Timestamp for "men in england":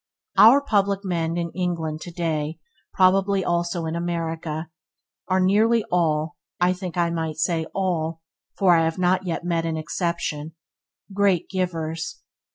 1.05-2.01